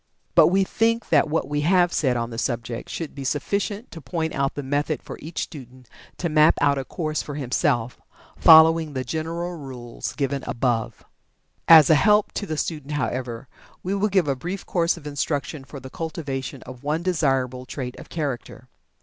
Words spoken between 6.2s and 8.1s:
map out a course for himself,